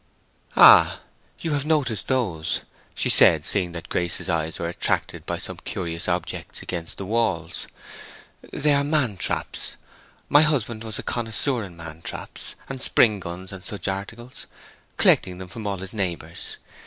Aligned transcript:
"Ah! 0.55 1.01
you 1.41 1.51
have 1.51 1.63
noticed 1.63 2.07
those," 2.07 2.61
she 2.95 3.07
said, 3.07 3.45
seeing 3.45 3.71
that 3.73 3.87
Grace's 3.87 4.27
eyes 4.29 4.57
were 4.57 4.67
attracted 4.67 5.27
by 5.27 5.37
some 5.37 5.57
curious 5.57 6.07
objects 6.07 6.63
against 6.63 6.97
the 6.97 7.05
walls. 7.05 7.67
"They 8.51 8.73
are 8.73 8.83
man 8.83 9.17
traps. 9.17 9.75
My 10.27 10.41
husband 10.41 10.83
was 10.83 10.97
a 10.97 11.03
connoisseur 11.03 11.63
in 11.63 11.77
man 11.77 12.01
traps 12.01 12.55
and 12.67 12.81
spring 12.81 13.19
guns 13.19 13.51
and 13.51 13.63
such 13.63 13.87
articles, 13.87 14.47
collecting 14.97 15.37
them 15.37 15.49
from 15.49 15.67
all 15.67 15.77
his 15.77 15.93
neighbors. 15.93 16.57